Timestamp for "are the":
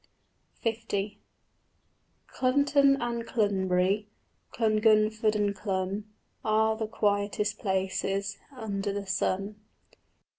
6.43-6.87